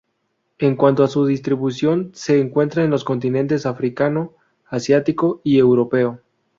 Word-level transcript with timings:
En 0.57 0.75
cuanto 0.77 1.03
a 1.03 1.07
su 1.07 1.27
distribución, 1.27 2.09
se 2.15 2.39
encuentra 2.39 2.83
en 2.83 2.89
los 2.89 3.03
continentes 3.03 3.67
africano, 3.67 4.33
asiático 4.67 5.41
y 5.43 5.59
europeo. 5.59 6.19